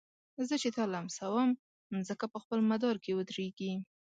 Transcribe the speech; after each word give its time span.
زه 0.47 0.55
چي 0.61 0.69
تا 0.77 0.83
لمسوم 0.93 1.49
مځکه 1.95 2.25
په 2.33 2.37
خپل 2.43 2.59
مدار 2.71 2.95
کي 3.03 3.11
ودريږي 3.15 3.71